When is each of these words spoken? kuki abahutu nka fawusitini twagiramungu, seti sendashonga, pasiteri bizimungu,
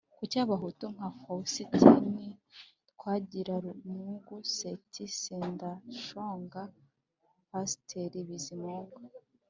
kuki 0.17 0.35
abahutu 0.45 0.85
nka 0.95 1.07
fawusitini 1.19 2.27
twagiramungu, 2.91 4.35
seti 4.57 5.03
sendashonga, 5.21 6.61
pasiteri 7.49 8.19
bizimungu, 8.29 8.97